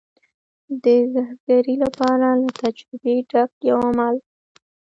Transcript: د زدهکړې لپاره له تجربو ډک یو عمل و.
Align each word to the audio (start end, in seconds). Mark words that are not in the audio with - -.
د 0.83 0.85
زدهکړې 1.13 1.75
لپاره 1.83 2.27
له 2.41 2.49
تجربو 2.61 3.13
ډک 3.29 3.51
یو 3.69 3.77
عمل 3.87 4.15
و. 4.19 4.23